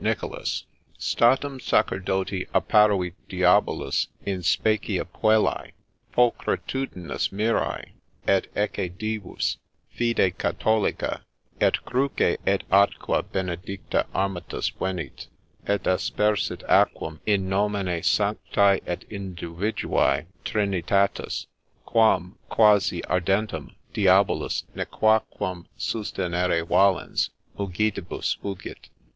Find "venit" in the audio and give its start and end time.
14.79-15.27